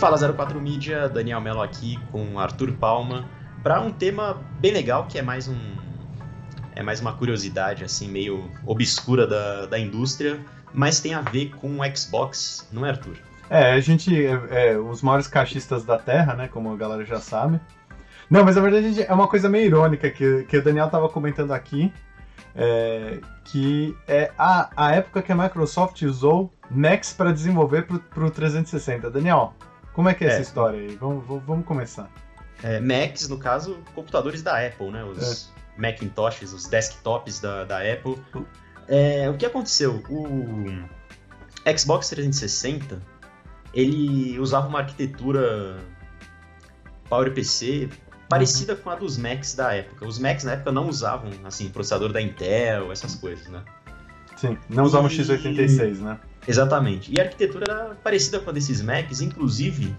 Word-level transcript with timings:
Fala 0.00 0.16
04 0.16 0.58
Mídia, 0.58 1.10
Daniel 1.10 1.42
Mello 1.42 1.60
aqui 1.60 1.98
com 2.10 2.38
Arthur 2.40 2.72
Palma 2.72 3.26
para 3.62 3.82
um 3.82 3.92
tema 3.92 4.42
bem 4.58 4.72
legal 4.72 5.04
que 5.06 5.18
é 5.18 5.22
mais 5.22 5.46
um 5.46 5.58
é 6.74 6.82
mais 6.82 7.02
uma 7.02 7.12
curiosidade 7.12 7.84
assim 7.84 8.08
meio 8.08 8.50
obscura 8.64 9.26
da, 9.26 9.66
da 9.66 9.78
indústria, 9.78 10.40
mas 10.72 11.00
tem 11.00 11.12
a 11.12 11.20
ver 11.20 11.50
com 11.50 11.80
o 11.80 11.96
Xbox, 11.96 12.66
não 12.72 12.86
é 12.86 12.88
Arthur? 12.88 13.18
É, 13.50 13.72
a 13.72 13.80
gente 13.80 14.24
é, 14.24 14.70
é 14.70 14.78
os 14.78 15.02
maiores 15.02 15.26
caixistas 15.26 15.84
da 15.84 15.98
Terra, 15.98 16.32
né, 16.32 16.48
como 16.48 16.72
a 16.72 16.76
galera 16.78 17.04
já 17.04 17.20
sabe. 17.20 17.60
Não, 18.30 18.42
mas 18.42 18.56
na 18.56 18.62
verdade 18.62 19.02
é 19.02 19.12
uma 19.12 19.28
coisa 19.28 19.50
meio 19.50 19.66
irônica 19.66 20.08
que, 20.08 20.44
que 20.44 20.56
o 20.56 20.64
Daniel 20.64 20.86
estava 20.86 21.10
comentando 21.10 21.52
aqui, 21.52 21.92
é, 22.56 23.20
que 23.44 23.94
é 24.08 24.30
a, 24.38 24.70
a 24.74 24.94
época 24.94 25.20
que 25.20 25.30
a 25.30 25.36
Microsoft 25.36 26.00
usou 26.00 26.50
Macs 26.70 27.12
para 27.12 27.32
desenvolver 27.32 27.82
para 27.82 28.24
o 28.24 28.30
360. 28.30 29.10
Daniel, 29.10 29.52
como 29.92 30.08
é 30.08 30.14
que 30.14 30.24
é, 30.24 30.28
é. 30.28 30.30
essa 30.32 30.42
história 30.42 30.78
aí? 30.78 30.96
Vamos, 30.96 31.24
vamos 31.26 31.64
começar. 31.64 32.10
É, 32.62 32.78
Macs, 32.80 33.28
no 33.28 33.38
caso, 33.38 33.78
computadores 33.94 34.42
da 34.42 34.64
Apple, 34.64 34.90
né? 34.90 35.02
Os 35.04 35.50
é. 35.76 35.80
Macintoshes, 35.80 36.52
os 36.52 36.66
desktops 36.66 37.40
da, 37.40 37.64
da 37.64 37.78
Apple. 37.78 38.16
É, 38.88 39.28
o 39.30 39.36
que 39.36 39.46
aconteceu? 39.46 40.02
O 40.08 40.66
Xbox 41.76 42.08
360, 42.10 43.00
ele 43.72 44.38
usava 44.38 44.68
uma 44.68 44.80
arquitetura 44.80 45.78
PowerPC 47.08 47.88
parecida 48.28 48.76
com 48.76 48.90
a 48.90 48.94
dos 48.94 49.18
Macs 49.18 49.54
da 49.54 49.74
época. 49.74 50.06
Os 50.06 50.18
Macs 50.18 50.44
na 50.44 50.52
época 50.52 50.70
não 50.70 50.88
usavam, 50.88 51.30
assim, 51.44 51.68
processador 51.68 52.12
da 52.12 52.20
Intel, 52.20 52.92
essas 52.92 53.14
coisas, 53.14 53.48
né? 53.48 53.62
Sim, 54.36 54.56
não 54.68 54.84
usavam 54.84 55.10
e... 55.10 55.16
x86, 55.16 55.98
né? 55.98 56.18
Exatamente. 56.50 57.12
E 57.12 57.20
a 57.20 57.24
arquitetura 57.24 57.64
era 57.68 57.94
parecida 57.94 58.40
com 58.40 58.50
a 58.50 58.52
desses 58.52 58.82
Macs, 58.82 59.20
inclusive 59.20 59.96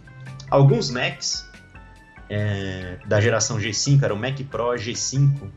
alguns 0.50 0.90
Macs 0.90 1.50
é, 2.30 2.98
da 3.06 3.20
geração 3.22 3.58
G5, 3.58 4.04
era 4.04 4.14
o 4.14 4.18
Mac 4.18 4.40
Pro 4.50 4.74
G5, 4.76 5.50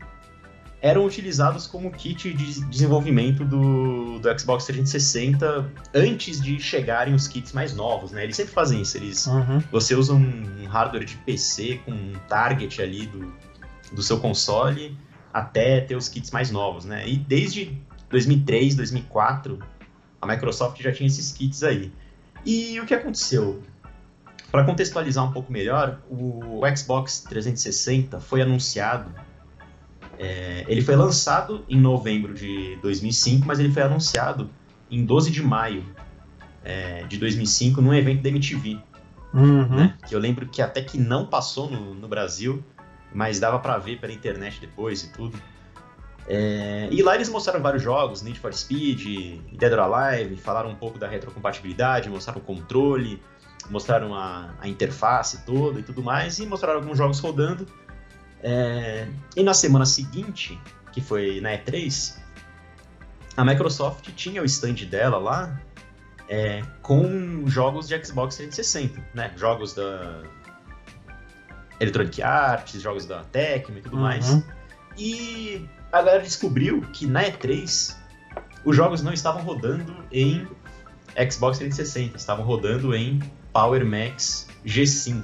eram 0.81 1.05
utilizados 1.05 1.67
como 1.67 1.91
kit 1.91 2.31
de 2.33 2.61
desenvolvimento 2.65 3.43
do, 3.43 4.19
do 4.19 4.39
Xbox 4.39 4.65
360 4.65 5.71
antes 5.93 6.39
de 6.39 6.59
chegarem 6.59 7.13
os 7.13 7.27
kits 7.27 7.53
mais 7.53 7.73
novos, 7.73 8.11
né? 8.11 8.23
Eles 8.23 8.35
sempre 8.35 8.53
fazem 8.53 8.81
isso. 8.81 8.97
Eles, 8.97 9.25
uhum. 9.25 9.63
Você 9.71 9.95
usa 9.95 10.13
um 10.13 10.65
hardware 10.67 11.05
de 11.05 11.17
PC 11.17 11.79
com 11.85 11.91
um 11.91 12.13
target 12.27 12.81
ali 12.81 13.07
do, 13.07 13.33
do 13.93 14.03
seu 14.03 14.19
console 14.19 14.97
até 15.33 15.81
ter 15.81 15.95
os 15.95 16.07
kits 16.07 16.31
mais 16.31 16.51
novos, 16.51 16.85
né? 16.85 17.07
E 17.07 17.17
desde 17.17 17.81
2003, 18.09 18.75
2004, 18.75 19.59
a 20.25 20.33
Microsoft 20.33 20.81
já 20.81 20.91
tinha 20.91 21.07
esses 21.07 21.31
kits 21.31 21.63
aí. 21.63 21.91
E 22.45 22.79
o 22.79 22.85
que 22.85 22.93
aconteceu? 22.93 23.63
Para 24.51 24.63
contextualizar 24.63 25.23
um 25.23 25.31
pouco 25.31 25.51
melhor, 25.51 25.99
o 26.09 26.61
Xbox 26.75 27.21
360 27.21 28.19
foi 28.19 28.41
anunciado 28.41 29.11
é, 30.17 30.65
ele 30.67 30.81
foi 30.81 30.95
lançado 30.95 31.65
em 31.67 31.79
novembro 31.79 32.33
de 32.33 32.77
2005, 32.81 33.45
mas 33.45 33.59
ele 33.59 33.71
foi 33.71 33.83
anunciado 33.83 34.49
em 34.89 35.03
12 35.03 35.31
de 35.31 35.43
maio 35.43 35.83
é, 36.63 37.03
de 37.03 37.17
2005 37.17 37.81
num 37.81 37.93
evento 37.93 38.21
da 38.21 38.29
MTV. 38.29 38.79
Uhum. 39.33 39.67
Né? 39.67 39.97
Que 40.07 40.15
eu 40.15 40.19
lembro 40.19 40.47
que 40.47 40.61
até 40.61 40.81
que 40.81 40.97
não 40.97 41.25
passou 41.25 41.69
no, 41.69 41.93
no 41.93 42.07
Brasil, 42.07 42.63
mas 43.13 43.39
dava 43.39 43.59
para 43.59 43.77
ver 43.77 43.99
pela 43.99 44.13
internet 44.13 44.59
depois 44.61 45.03
e 45.03 45.11
tudo. 45.11 45.37
É, 46.27 46.87
e 46.91 47.03
lá 47.03 47.15
eles 47.15 47.29
mostraram 47.29 47.61
vários 47.61 47.83
jogos, 47.83 48.21
Need 48.21 48.39
for 48.39 48.53
Speed, 48.53 49.39
Dead 49.53 49.71
or 49.71 49.79
Alive, 49.79 50.35
falaram 50.37 50.69
um 50.69 50.75
pouco 50.75 50.97
da 50.97 51.07
retrocompatibilidade, 51.07 52.09
mostraram 52.09 52.39
o 52.39 52.43
controle, 52.43 53.21
mostraram 53.69 54.13
a, 54.15 54.55
a 54.59 54.67
interface 54.67 55.45
toda 55.45 55.79
e 55.79 55.83
tudo 55.83 56.01
mais, 56.01 56.39
e 56.39 56.45
mostraram 56.45 56.79
alguns 56.79 56.97
jogos 56.97 57.19
rodando. 57.19 57.67
É, 58.41 59.07
e 59.35 59.43
na 59.43 59.53
semana 59.53 59.85
seguinte, 59.85 60.59
que 60.91 61.01
foi 61.01 61.39
na 61.41 61.51
E3, 61.51 62.17
a 63.37 63.45
Microsoft 63.45 64.09
tinha 64.15 64.41
o 64.41 64.45
stand 64.45 64.85
dela 64.89 65.17
lá 65.17 65.61
é, 66.27 66.63
com 66.81 67.43
jogos 67.47 67.87
de 67.87 68.03
Xbox 68.03 68.35
360, 68.37 69.03
né? 69.13 69.31
Jogos 69.35 69.73
da 69.73 70.23
Electronic 71.79 72.21
Arts, 72.21 72.81
jogos 72.81 73.05
da 73.05 73.23
Tecmo 73.25 73.77
e 73.77 73.81
tudo 73.81 73.97
uhum. 73.97 74.03
mais. 74.03 74.43
E 74.97 75.67
a 75.95 76.01
galera 76.01 76.23
descobriu 76.23 76.81
que 76.91 77.07
na 77.07 77.23
E3 77.23 77.95
os 78.65 78.75
jogos 78.75 79.01
não 79.01 79.13
estavam 79.13 79.41
rodando 79.43 79.95
em 80.11 80.45
Xbox 81.31 81.57
360, 81.57 82.17
estavam 82.17 82.43
rodando 82.43 82.93
em 82.93 83.19
Power 83.53 83.85
Max 83.85 84.47
G5. 84.65 85.23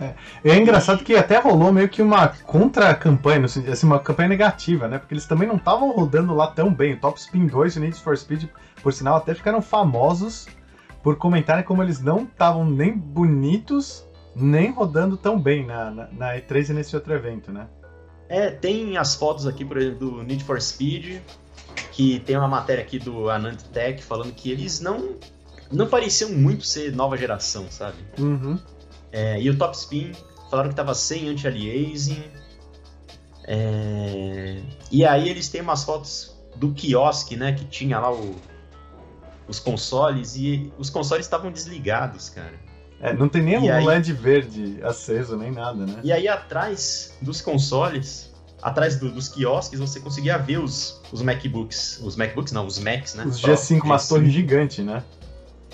É. 0.00 0.14
é 0.44 0.56
engraçado 0.56 1.04
que 1.04 1.14
até 1.14 1.38
rolou 1.38 1.72
meio 1.72 1.88
que 1.88 2.02
uma 2.02 2.28
contra-campanha, 2.28 3.44
assim, 3.44 3.86
uma 3.86 4.00
campanha 4.00 4.30
negativa, 4.30 4.88
né? 4.88 4.98
Porque 4.98 5.14
eles 5.14 5.26
também 5.26 5.46
não 5.46 5.54
estavam 5.54 5.92
rodando 5.92 6.34
lá 6.34 6.48
tão 6.48 6.74
bem. 6.74 6.94
O 6.94 6.98
Top 6.98 7.20
Spin 7.20 7.46
2 7.46 7.76
e 7.76 7.80
Need 7.80 8.00
for 8.00 8.18
Speed, 8.18 8.46
por 8.82 8.92
sinal, 8.92 9.16
até 9.16 9.32
ficaram 9.32 9.62
famosos 9.62 10.48
por 11.00 11.16
comentarem 11.16 11.62
como 11.62 11.80
eles 11.80 12.00
não 12.00 12.24
estavam 12.24 12.68
nem 12.68 12.96
bonitos, 12.96 14.04
nem 14.34 14.72
rodando 14.72 15.16
tão 15.16 15.38
bem 15.38 15.64
na, 15.64 15.90
na, 15.92 16.08
na, 16.10 16.36
E3 16.36 16.70
e 16.70 16.72
nesse 16.72 16.96
outro 16.96 17.12
evento, 17.12 17.52
né? 17.52 17.68
É, 18.32 18.50
tem 18.50 18.96
as 18.96 19.14
fotos 19.14 19.46
aqui, 19.46 19.62
por 19.62 19.76
exemplo, 19.76 20.10
do 20.10 20.22
Need 20.22 20.42
for 20.44 20.58
Speed, 20.58 21.20
que 21.92 22.18
tem 22.20 22.34
uma 22.34 22.48
matéria 22.48 22.82
aqui 22.82 22.98
do 22.98 23.28
Anant 23.28 23.60
Tech 23.64 24.02
falando 24.02 24.32
que 24.32 24.50
eles 24.50 24.80
não 24.80 25.16
não 25.70 25.86
pareciam 25.86 26.30
muito 26.30 26.64
ser 26.64 26.96
nova 26.96 27.14
geração, 27.14 27.70
sabe? 27.70 27.98
Uhum. 28.18 28.58
É, 29.12 29.38
e 29.38 29.50
o 29.50 29.58
Top 29.58 29.76
Spin 29.76 30.12
falaram 30.50 30.70
que 30.70 30.72
estava 30.72 30.94
sem 30.94 31.28
anti-aliasing. 31.28 32.24
É, 33.44 34.62
e 34.90 35.04
aí 35.04 35.28
eles 35.28 35.50
têm 35.50 35.60
umas 35.60 35.84
fotos 35.84 36.34
do 36.56 36.72
quiosque, 36.72 37.36
né? 37.36 37.52
Que 37.52 37.66
tinha 37.66 37.98
lá 37.98 38.10
o, 38.10 38.34
os 39.46 39.58
consoles 39.58 40.36
e 40.36 40.72
os 40.78 40.88
consoles 40.88 41.26
estavam 41.26 41.52
desligados, 41.52 42.30
cara. 42.30 42.58
É, 43.02 43.12
não 43.12 43.28
tem 43.28 43.42
nem 43.42 43.58
um 43.58 43.70
aí, 43.70 43.84
LED 43.84 44.12
verde 44.12 44.78
aceso, 44.84 45.36
nem 45.36 45.50
nada, 45.50 45.84
né? 45.84 45.96
E 46.04 46.12
aí 46.12 46.28
atrás 46.28 47.12
dos 47.20 47.40
consoles, 47.40 48.32
atrás 48.62 48.96
do, 48.96 49.10
dos 49.10 49.28
quiosques, 49.28 49.80
você 49.80 49.98
conseguia 49.98 50.38
ver 50.38 50.58
os, 50.58 51.02
os 51.10 51.20
MacBooks. 51.20 52.00
Os 52.00 52.14
MacBooks 52.14 52.52
não, 52.52 52.64
os 52.64 52.78
Macs, 52.78 53.16
né? 53.16 53.24
Os 53.24 53.42
G5, 53.42 53.82
uma 53.82 53.98
torre 53.98 54.30
gigante, 54.30 54.82
né? 54.82 55.02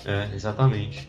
É, 0.03 0.33
exatamente. 0.33 1.07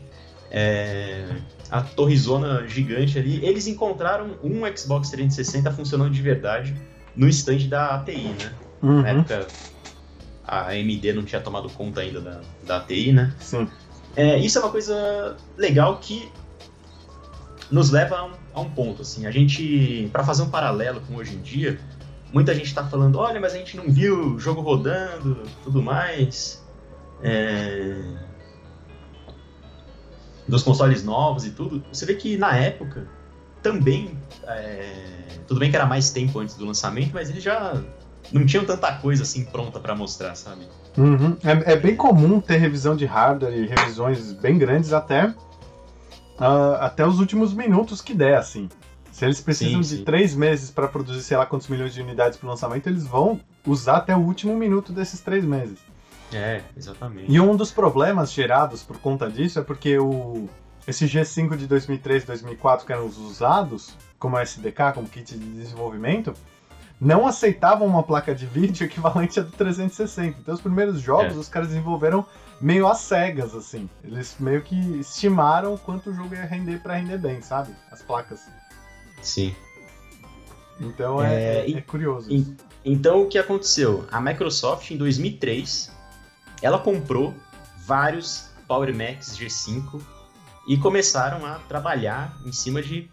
É, 0.51 1.27
a 1.71 1.81
torrezona 1.81 2.67
gigante 2.69 3.19
ali. 3.19 3.43
Eles 3.43 3.67
encontraram 3.67 4.37
um 4.45 4.61
Xbox 4.77 5.09
360 5.09 5.71
funcionando 5.73 6.11
de 6.11 6.21
verdade 6.21 6.77
no 7.17 7.27
stand 7.29 7.69
da 7.69 7.95
ATI, 7.95 8.25
né? 8.25 8.53
Uhum. 8.83 9.01
Na 9.01 9.09
época 9.09 9.47
a 10.51 10.71
AMD 10.71 11.13
não 11.13 11.23
tinha 11.23 11.41
tomado 11.41 11.71
conta 11.71 12.01
ainda 12.01 12.21
da, 12.21 12.41
da 12.67 12.77
ATI, 12.79 13.13
né? 13.13 13.33
Sim. 13.39 13.69
É, 14.17 14.39
isso 14.39 14.59
é 14.59 14.63
uma 14.63 14.71
coisa 14.71 15.37
legal 15.57 15.99
que 15.99 16.31
nos 17.71 17.91
leva 17.91 18.17
a 18.17 18.25
um, 18.25 18.33
a 18.55 18.61
um 18.61 18.71
ponto, 18.71 19.03
assim. 19.03 19.27
A 19.27 19.31
gente, 19.31 20.09
para 20.13 20.25
fazer 20.25 20.43
um 20.43 20.51
paralelo 20.51 21.01
com 21.03 21.17
hoje 21.17 21.37
em 21.37 21.41
dia, 21.41 21.79
muita 22.33 22.55
gente 22.55 22.67
está 22.67 22.85
falando, 22.85 23.19
olha, 23.19 23.41
mas 23.41 23.55
a 23.55 23.59
gente 23.59 23.77
não 23.77 23.91
viu 23.91 24.35
o 24.35 24.39
jogo 24.39 24.61
rodando, 24.61 25.43
tudo 25.63 25.83
mais. 25.83 26.65
É 27.23 28.31
dos 30.51 30.63
consoles 30.63 31.05
novos 31.05 31.47
e 31.47 31.51
tudo, 31.51 31.83
você 31.91 32.05
vê 32.05 32.15
que 32.15 32.37
na 32.37 32.57
época 32.57 33.07
também. 33.63 34.19
É, 34.47 35.17
tudo 35.47 35.61
bem 35.61 35.71
que 35.71 35.77
era 35.77 35.87
mais 35.87 36.11
tempo 36.11 36.39
antes 36.39 36.55
do 36.55 36.65
lançamento, 36.65 37.11
mas 37.13 37.31
eles 37.31 37.43
já 37.43 37.83
não 38.33 38.47
tinham 38.47 38.65
tanta 38.65 38.93
coisa 38.97 39.23
assim 39.23 39.45
pronta 39.45 39.81
para 39.81 39.95
mostrar, 39.95 40.35
sabe? 40.35 40.67
Uhum. 40.97 41.37
É, 41.43 41.73
é, 41.73 41.77
bem 41.77 41.97
comum 41.97 42.41
ter 42.41 42.57
revisão 42.57 42.97
de 42.97 43.05
hardware 43.05 43.55
e 43.55 43.67
revisões 43.67 44.33
bem 44.33 44.59
grandes 44.59 44.93
até, 44.93 45.27
uh, 45.29 46.75
até 46.81 47.07
os 47.07 47.19
últimos 47.19 47.53
minutos 47.53 48.01
que 48.01 48.15
der, 48.15 48.39
assim. 48.39 48.69
Se 49.13 49.25
eles 49.25 49.41
precisam 49.41 49.83
sim, 49.83 49.91
de 49.91 49.97
sim. 49.99 50.05
três 50.05 50.35
meses 50.35 50.71
para 50.71 50.89
produzir, 50.89 51.23
sei 51.23 51.37
lá 51.37 51.45
quantos 51.45 51.69
milhões 51.69 51.93
de 51.93 52.01
unidades 52.01 52.39
para 52.39 52.47
o 52.47 52.51
lançamento, 52.51 52.87
eles 52.87 53.05
vão 53.05 53.41
usar 53.67 53.97
até 53.97 54.15
o 54.15 54.21
último 54.21 54.57
minuto 54.57 54.93
desses 54.93 55.21
três 55.21 55.45
meses. 55.45 55.79
É, 56.33 56.63
exatamente. 56.77 57.31
E 57.31 57.41
um 57.41 57.57
dos 57.57 57.73
problemas 57.73 58.33
gerados 58.33 58.83
por 58.83 58.99
conta 58.99 59.29
disso 59.29 59.59
é 59.59 59.63
porque 59.63 59.99
o, 59.99 60.49
esse 60.87 61.05
G5 61.07 61.57
de 61.57 61.67
2003 61.67 62.25
2004, 62.25 62.87
que 62.87 62.93
eram 62.93 63.07
os 63.07 63.19
usados, 63.19 63.95
como 64.19 64.39
SDK, 64.39 64.93
como 64.95 65.09
kit 65.09 65.37
de 65.37 65.45
desenvolvimento, 65.45 66.33
não 67.01 67.27
aceitavam 67.27 67.87
uma 67.87 68.03
placa 68.03 68.35
de 68.35 68.45
vídeo 68.45 68.85
equivalente 68.87 69.41
a 69.41 69.43
do 69.43 69.51
360. 69.53 70.39
Então, 70.41 70.55
os 70.55 70.61
primeiros 70.61 71.01
jogos, 71.01 71.35
é. 71.35 71.39
os 71.39 71.49
caras 71.49 71.69
desenvolveram 71.69 72.27
meio 72.61 72.87
às 72.87 72.99
cegas, 72.99 73.55
assim. 73.55 73.89
Eles 74.05 74.37
meio 74.39 74.63
que 74.63 74.77
estimaram 75.01 75.77
quanto 75.79 76.11
o 76.11 76.15
jogo 76.15 76.35
ia 76.35 76.45
render 76.45 76.81
para 76.83 76.97
render 76.97 77.19
bem, 77.19 77.41
sabe? 77.41 77.75
As 77.91 78.03
placas. 78.03 78.47
Sim. 79.23 79.55
Então, 80.79 81.23
é, 81.23 81.67
é, 81.67 81.73
é 81.73 81.81
curioso. 81.81 82.31
E, 82.31 82.57
então, 82.85 83.23
o 83.23 83.29
que 83.29 83.39
aconteceu? 83.39 84.07
A 84.11 84.21
Microsoft, 84.21 84.91
em 84.91 84.97
2003, 84.97 85.91
ela 86.63 86.79
comprou 86.79 87.35
vários 87.87 88.51
Power 88.67 88.95
Max 88.95 89.37
G5 89.37 90.01
e 90.69 90.77
começaram 90.77 91.45
a 91.45 91.59
trabalhar 91.61 92.37
em 92.47 92.53
cima 92.53 92.81
de 92.81 93.11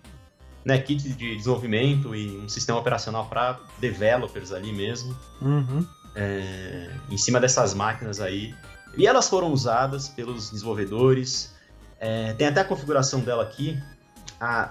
né, 0.68 0.78
kits 0.80 1.04
de 1.18 1.36
desenvolvimento 1.38 2.14
e 2.14 2.38
um 2.38 2.50
sistema 2.50 2.78
operacional 2.78 3.26
para 3.28 3.58
developers 3.80 4.52
ali 4.52 4.74
mesmo, 4.74 5.18
Uhum. 5.42 5.86
é, 6.14 6.90
em 7.10 7.18
cima 7.18 7.40
dessas 7.40 7.74
máquinas 7.74 8.20
aí. 8.20 8.54
E 8.98 9.08
elas 9.08 9.30
foram 9.30 9.52
usadas 9.52 10.10
pelos 10.10 10.50
desenvolvedores. 10.52 11.54
É, 12.00 12.34
tem 12.34 12.48
até 12.48 12.62
a 12.62 12.66
configuração 12.66 13.22
dela 13.22 13.44
aqui. 13.44 13.80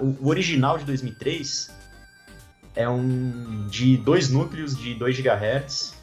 O, 0.01 0.27
o 0.27 0.29
original 0.29 0.77
de 0.79 0.85
2003 0.85 1.71
é 2.75 2.89
um 2.89 3.67
de 3.69 3.97
dois 3.97 4.29
núcleos 4.29 4.77
de 4.77 4.95
2 4.95 5.19
GHz. 5.19 5.95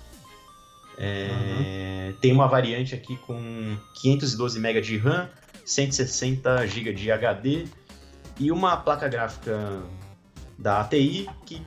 É, 0.97 2.13
Tem 2.21 2.31
uma 2.31 2.47
variante 2.47 2.95
aqui 2.95 3.15
com 3.17 3.77
512 4.01 4.59
MB 4.59 4.81
de 4.81 4.97
RAM, 4.97 5.29
160 5.65 6.67
GB 6.67 6.93
de 6.93 7.11
HD 7.11 7.65
e 8.39 8.51
uma 8.51 8.77
placa 8.77 9.07
gráfica 9.07 9.81
da 10.57 10.81
ATI 10.81 11.29
que 11.45 11.61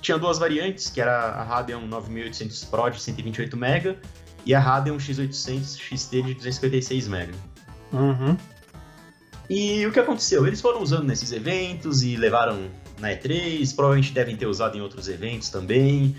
tinha 0.00 0.18
duas 0.18 0.38
variantes, 0.38 0.88
que 0.88 1.00
era 1.00 1.30
a 1.30 1.42
Radeon 1.42 1.86
9800 1.86 2.64
Pro 2.64 2.90
de 2.90 3.00
128 3.00 3.56
MB 3.56 3.98
e 4.46 4.54
a 4.54 4.60
Radeon 4.60 4.96
X800 4.96 5.78
XT 5.78 6.22
de 6.22 6.34
256 6.34 7.08
MB. 7.08 7.34
Uhum. 7.92 8.36
E 9.48 9.84
o 9.84 9.92
que 9.92 9.98
aconteceu? 9.98 10.46
Eles 10.46 10.60
foram 10.60 10.80
usando 10.80 11.04
nesses 11.04 11.32
eventos 11.32 12.02
e 12.02 12.16
levaram 12.16 12.70
na 12.98 13.10
E3, 13.10 13.74
provavelmente 13.74 14.12
devem 14.12 14.36
ter 14.36 14.46
usado 14.46 14.78
em 14.78 14.80
outros 14.80 15.08
eventos 15.08 15.50
também. 15.50 16.14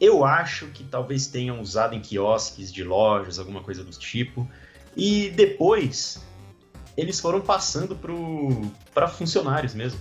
Eu 0.00 0.24
acho 0.24 0.66
que 0.68 0.82
talvez 0.84 1.26
tenham 1.26 1.60
usado 1.60 1.94
em 1.94 2.00
quiosques 2.00 2.72
de 2.72 2.82
lojas, 2.82 3.38
alguma 3.38 3.62
coisa 3.62 3.84
do 3.84 3.90
tipo. 3.90 4.48
E 4.96 5.30
depois 5.30 6.24
eles 6.96 7.20
foram 7.20 7.40
passando 7.40 7.96
para 8.94 9.08
funcionários 9.08 9.74
mesmo, 9.74 9.98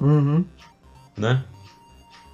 Uhum. 0.00 0.44
né? 1.16 1.44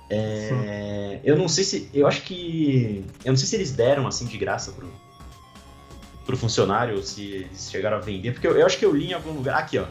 É, 0.09 1.21
eu 1.25 1.37
não 1.37 1.49
sei 1.49 1.65
se. 1.65 1.91
Eu 1.93 2.07
acho 2.07 2.23
que. 2.23 3.05
Eu 3.25 3.33
não 3.33 3.37
sei 3.37 3.47
se 3.49 3.57
eles 3.57 3.73
deram 3.73 4.07
assim 4.07 4.25
de 4.27 4.39
graça 4.39 4.71
pro, 4.73 4.89
pro 6.25 6.37
funcionário, 6.37 6.97
ou 6.97 7.03
se 7.03 7.23
eles 7.29 7.69
chegaram 7.71 7.97
a 7.97 8.01
vender, 8.01 8.33
porque 8.33 8.47
eu, 8.47 8.57
eu 8.57 8.65
acho 8.65 8.79
que 8.79 8.85
eu 8.87 8.95
li 8.95 9.09
em 9.09 9.15
algum 9.15 9.33
lugar. 9.33 9.59
Aqui, 9.59 9.79
ó. 9.79 9.87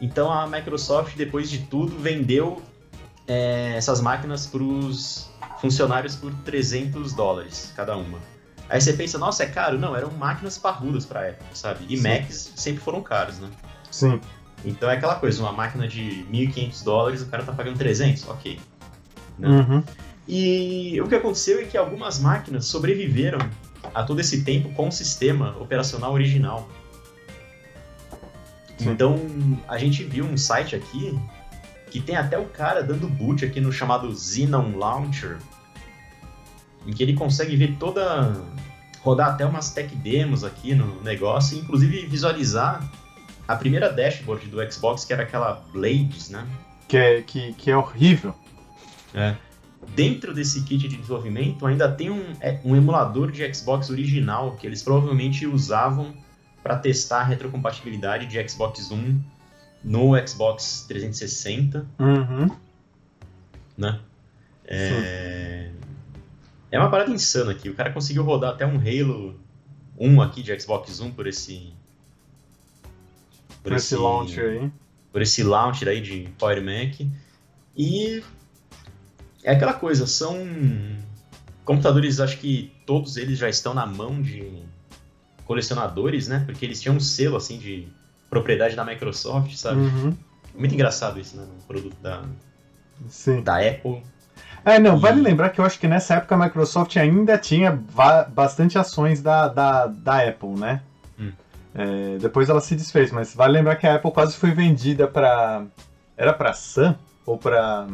Então 0.00 0.30
a 0.30 0.46
Microsoft, 0.46 1.16
depois 1.16 1.48
de 1.48 1.60
tudo, 1.60 1.96
vendeu 1.98 2.60
é, 3.26 3.72
essas 3.76 4.00
máquinas 4.02 4.46
pros 4.46 5.30
funcionários 5.60 6.14
por 6.16 6.34
300 6.44 7.12
dólares 7.14 7.72
cada 7.74 7.96
uma. 7.96 8.18
Aí 8.72 8.80
você 8.80 8.94
pensa, 8.94 9.18
nossa, 9.18 9.42
é 9.42 9.46
caro? 9.46 9.78
Não, 9.78 9.94
eram 9.94 10.10
máquinas 10.12 10.56
parrudas 10.56 11.04
pra 11.04 11.26
época, 11.26 11.44
sabe? 11.52 11.84
E 11.90 11.94
Sim. 11.94 12.08
Macs 12.08 12.54
sempre 12.56 12.82
foram 12.82 13.02
caros, 13.02 13.38
né? 13.38 13.50
Sim. 13.90 14.18
Então 14.64 14.88
é 14.88 14.94
aquela 14.94 15.16
coisa, 15.16 15.42
uma 15.42 15.52
máquina 15.52 15.86
de 15.86 16.24
1.500 16.32 16.82
dólares, 16.82 17.20
o 17.20 17.26
cara 17.26 17.42
tá 17.42 17.52
pagando 17.52 17.76
300, 17.76 18.26
ok. 18.30 18.58
Né? 19.38 19.46
Uhum. 19.46 19.84
E 20.26 20.98
o 21.02 21.06
que 21.06 21.14
aconteceu 21.14 21.60
é 21.60 21.64
que 21.64 21.76
algumas 21.76 22.18
máquinas 22.18 22.64
sobreviveram 22.64 23.40
a 23.94 24.04
todo 24.04 24.20
esse 24.20 24.42
tempo 24.42 24.72
com 24.72 24.88
o 24.88 24.92
sistema 24.92 25.54
operacional 25.60 26.14
original. 26.14 26.66
Sim. 28.78 28.88
Então 28.88 29.20
a 29.68 29.76
gente 29.76 30.02
viu 30.02 30.24
um 30.24 30.38
site 30.38 30.74
aqui 30.74 31.20
que 31.90 32.00
tem 32.00 32.16
até 32.16 32.38
o 32.38 32.46
cara 32.46 32.82
dando 32.82 33.06
boot 33.06 33.44
aqui 33.44 33.60
no 33.60 33.70
chamado 33.70 34.16
Xenon 34.16 34.78
Launcher, 34.78 35.36
em 36.86 36.92
que 36.92 37.02
ele 37.02 37.14
consegue 37.14 37.56
ver 37.56 37.76
toda. 37.78 38.34
rodar 39.00 39.30
até 39.30 39.44
umas 39.44 39.70
tech 39.70 39.94
demos 39.96 40.44
aqui 40.44 40.74
no 40.74 41.02
negócio, 41.02 41.56
e 41.56 41.60
inclusive 41.60 42.06
visualizar 42.06 42.88
a 43.48 43.56
primeira 43.56 43.92
dashboard 43.92 44.46
do 44.46 44.72
Xbox, 44.72 45.04
que 45.04 45.12
era 45.12 45.22
aquela 45.24 45.62
Blades, 45.72 46.30
né? 46.30 46.46
Que, 46.88 46.96
é, 46.96 47.22
que, 47.22 47.52
que 47.54 47.70
é 47.70 47.76
horrível. 47.76 48.34
É. 49.14 49.34
Dentro 49.96 50.32
desse 50.32 50.62
kit 50.62 50.86
de 50.86 50.96
desenvolvimento 50.96 51.66
ainda 51.66 51.90
tem 51.90 52.08
um, 52.10 52.22
é, 52.40 52.60
um 52.64 52.76
emulador 52.76 53.32
de 53.32 53.52
Xbox 53.52 53.90
original 53.90 54.52
que 54.56 54.66
eles 54.66 54.82
provavelmente 54.82 55.44
usavam 55.46 56.14
para 56.62 56.76
testar 56.76 57.20
a 57.22 57.24
retrocompatibilidade 57.24 58.26
de 58.26 58.48
Xbox 58.48 58.88
One 58.90 59.20
no 59.82 60.12
Xbox 60.26 60.84
360, 60.86 61.84
Uhum. 61.98 62.48
né? 63.76 63.98
É... 64.64 64.88
é 66.72 66.78
uma 66.78 66.90
parada 66.90 67.10
insana 67.12 67.52
aqui. 67.52 67.68
O 67.68 67.74
cara 67.74 67.92
conseguiu 67.92 68.24
rodar 68.24 68.54
até 68.54 68.66
um 68.66 68.76
Halo 68.78 69.38
1 69.98 70.20
aqui 70.22 70.42
de 70.42 70.58
Xbox 70.58 70.98
One 71.00 71.12
por 71.12 71.26
esse 71.26 71.72
Por 73.62 73.72
esse 73.72 73.94
launcher 73.94 74.62
aí. 74.62 74.72
por 75.12 75.22
esse 75.22 75.42
launcher 75.44 75.86
aí 75.88 76.00
de 76.00 76.28
Power 76.38 76.60
Mac. 76.62 77.00
E 77.76 78.22
é 79.44 79.52
aquela 79.52 79.74
coisa, 79.74 80.06
são 80.06 80.36
computadores, 81.64 82.20
acho 82.20 82.38
que 82.38 82.72
todos 82.86 83.16
eles 83.16 83.38
já 83.38 83.48
estão 83.48 83.72
na 83.74 83.86
mão 83.86 84.20
de 84.20 84.62
colecionadores, 85.44 86.26
né? 86.28 86.42
Porque 86.46 86.64
eles 86.64 86.80
tinham 86.80 86.96
um 86.96 87.00
selo 87.00 87.36
assim 87.36 87.58
de 87.58 87.86
propriedade 88.30 88.74
da 88.74 88.84
Microsoft, 88.84 89.54
sabe? 89.56 89.80
Uhum. 89.80 90.16
Muito 90.54 90.74
engraçado 90.74 91.20
isso, 91.20 91.36
né? 91.36 91.44
Um 91.44 91.66
produto 91.66 91.96
da, 92.02 92.24
Sim. 93.08 93.42
da 93.42 93.58
Apple. 93.58 94.02
É, 94.64 94.78
não, 94.78 94.98
vale 94.98 95.20
lembrar 95.20 95.50
que 95.50 95.60
eu 95.60 95.64
acho 95.64 95.78
que 95.78 95.88
nessa 95.88 96.14
época 96.14 96.34
a 96.34 96.38
Microsoft 96.38 96.96
ainda 96.96 97.36
tinha 97.36 97.72
bastante 98.28 98.78
ações 98.78 99.20
da, 99.20 99.48
da, 99.48 99.86
da 99.86 100.28
Apple, 100.28 100.50
né? 100.50 100.82
Hum. 101.18 101.32
É, 101.74 102.18
depois 102.18 102.48
ela 102.48 102.60
se 102.60 102.76
desfez, 102.76 103.10
mas 103.10 103.34
vale 103.34 103.54
lembrar 103.54 103.76
que 103.76 103.86
a 103.86 103.96
Apple 103.96 104.12
quase 104.12 104.36
foi 104.36 104.52
vendida 104.52 105.08
pra. 105.08 105.64
Era 106.16 106.32
pra 106.32 106.52
Sun? 106.52 106.94
Ou 107.26 107.36
pra. 107.36 107.86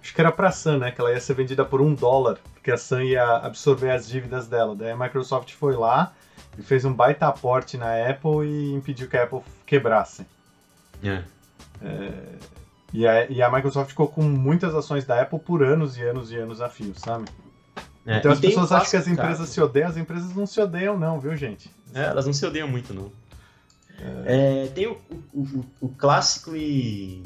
Acho 0.00 0.14
que 0.14 0.20
era 0.20 0.32
pra 0.32 0.50
Sun, 0.50 0.78
né? 0.78 0.90
Que 0.90 1.00
ela 1.00 1.12
ia 1.12 1.20
ser 1.20 1.34
vendida 1.34 1.64
por 1.64 1.82
um 1.82 1.94
dólar, 1.94 2.38
porque 2.54 2.70
a 2.70 2.78
Sun 2.78 3.00
ia 3.00 3.36
absorver 3.38 3.90
as 3.90 4.08
dívidas 4.08 4.46
dela. 4.46 4.74
Daí 4.74 4.92
a 4.92 4.96
Microsoft 4.96 5.52
foi 5.52 5.74
lá 5.74 6.12
e 6.58 6.62
fez 6.62 6.84
um 6.84 6.92
baita 6.92 7.26
aporte 7.26 7.76
na 7.76 8.08
Apple 8.08 8.46
e 8.46 8.72
impediu 8.72 9.08
que 9.08 9.16
a 9.16 9.24
Apple 9.24 9.40
quebrasse. 9.66 10.24
É. 11.82 12.12
E 12.98 13.06
a, 13.06 13.30
e 13.30 13.42
a 13.42 13.50
Microsoft 13.50 13.90
ficou 13.90 14.08
com 14.08 14.22
muitas 14.22 14.74
ações 14.74 15.04
da 15.04 15.20
Apple 15.20 15.38
por 15.38 15.62
anos 15.62 15.98
e 15.98 16.02
anos 16.02 16.30
e 16.30 16.36
anos 16.36 16.62
a 16.62 16.70
fio, 16.70 16.94
sabe? 16.96 17.26
É, 18.06 18.16
Então 18.18 18.32
as 18.32 18.40
pessoas 18.40 18.72
acham 18.72 18.90
que 18.90 18.96
as 18.96 19.06
empresas 19.06 19.38
caso. 19.38 19.52
se 19.52 19.60
odeiam, 19.60 19.88
as 19.90 19.96
empresas 19.98 20.34
não 20.34 20.46
se 20.46 20.58
odeiam, 20.60 20.98
não, 20.98 21.20
viu, 21.20 21.36
gente? 21.36 21.70
É, 21.92 22.04
elas 22.04 22.24
não 22.24 22.32
se 22.32 22.46
odeiam 22.46 22.66
muito, 22.66 22.94
não. 22.94 23.12
É, 24.24 24.68
tem 24.74 24.86
o, 24.86 24.98
o- 25.34 25.64
o- 25.80 25.88
clássico 25.90 26.54
e, 26.56 27.22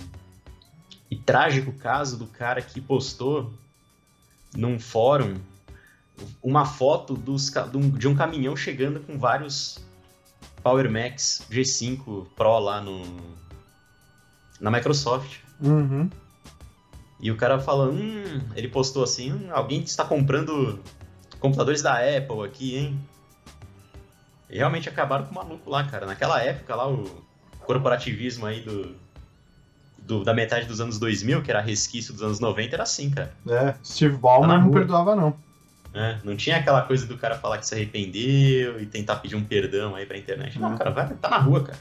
e 1.11 1.17
trágico 1.17 1.73
caso 1.73 2.17
do 2.17 2.27
cara 2.27 2.61
que 2.63 2.81
postou 2.81 3.53
num 4.57 4.79
fórum 4.81 5.35
uma 6.43 6.65
foto 6.67 7.15
dos 7.15 7.53
um- 7.75 7.91
de 7.91 8.09
um 8.09 8.15
caminhão 8.17 8.57
chegando 8.57 8.99
com 9.01 9.19
vários 9.19 9.79
Power 10.63 10.91
Max 10.91 11.43
G5 11.51 12.27
Pro 12.35 12.59
lá 12.59 12.81
no 12.81 13.03
na 14.61 14.71
Microsoft. 14.71 15.39
Uhum. 15.63 16.09
E 17.21 17.31
o 17.31 17.37
cara 17.37 17.59
falando, 17.61 17.93
hum, 18.01 18.41
ele 18.57 18.69
postou 18.69 19.03
assim, 19.05 19.33
hum, 19.33 19.49
alguém 19.53 19.83
está 19.83 20.05
comprando 20.05 20.81
computadores 21.39 21.83
da 21.83 21.95
Apple 21.95 22.45
aqui, 22.45 22.77
hein? 22.77 23.01
E 24.49 24.57
realmente 24.57 24.89
acabaram 24.89 25.27
com 25.27 25.33
o 25.33 25.35
maluco 25.35 25.71
lá, 25.71 25.85
cara. 25.85 26.07
Naquela 26.07 26.43
época 26.43 26.75
lá, 26.75 26.89
o 26.89 27.23
corporativismo 27.67 28.47
aí 28.47 28.61
do, 28.63 28.97
do- 29.99 30.25
da 30.25 30.33
metade 30.35 30.67
dos 30.67 30.81
anos 30.81 30.99
2000, 30.99 31.43
que 31.43 31.51
era 31.51 31.61
resquício 31.61 32.13
dos 32.13 32.23
anos 32.23 32.41
90, 32.41 32.75
era 32.75 32.83
assim, 32.83 33.11
cara. 33.11 33.33
É, 33.49 33.75
Steve 33.85 34.15
Tá 34.15 34.21
Ballmer 34.21 34.49
na 34.49 34.59
não 34.65 34.71
perdoava, 34.71 35.15
não. 35.15 35.37
né? 35.93 36.21
Não 36.25 36.35
tinha 36.37 36.57
aquela 36.57 36.83
coisa 36.83 37.07
do 37.07 37.17
cara 37.19 37.37
falar 37.39 37.59
que 37.59 37.67
se 37.67 37.75
arrependeu 37.75 38.81
e 38.81 38.87
tentar 38.87 39.17
pedir 39.17 39.37
um 39.37 39.45
perdão 39.45 39.95
aí 39.95 40.05
pra 40.07 40.17
internet. 40.19 40.59
Não, 40.59 40.75
É. 40.75 40.79
cara, 40.79 40.91
vai, 40.91 41.09
tá 41.15 41.29
na 41.29 41.39
rua, 41.39 41.63
cara. 41.65 41.79